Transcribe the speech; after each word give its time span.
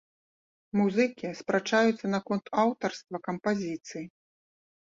Музыкі 0.79 1.27
спрачаюцца 1.41 2.05
наконт 2.15 2.45
аўтарства 2.65 3.17
кампазіцый. 3.29 4.05